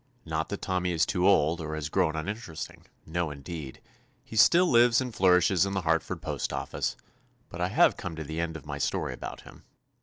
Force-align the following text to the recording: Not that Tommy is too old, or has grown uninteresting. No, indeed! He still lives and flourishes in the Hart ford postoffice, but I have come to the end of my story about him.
Not 0.25 0.49
that 0.49 0.63
Tommy 0.63 0.93
is 0.93 1.05
too 1.05 1.27
old, 1.27 1.61
or 1.61 1.75
has 1.75 1.87
grown 1.87 2.15
uninteresting. 2.15 2.87
No, 3.05 3.29
indeed! 3.29 3.79
He 4.23 4.35
still 4.35 4.65
lives 4.65 4.99
and 4.99 5.13
flourishes 5.13 5.63
in 5.63 5.73
the 5.73 5.81
Hart 5.83 6.01
ford 6.01 6.23
postoffice, 6.23 6.95
but 7.49 7.61
I 7.61 7.67
have 7.67 7.97
come 7.97 8.15
to 8.15 8.23
the 8.23 8.39
end 8.39 8.57
of 8.57 8.65
my 8.65 8.79
story 8.79 9.13
about 9.13 9.41
him. 9.41 9.63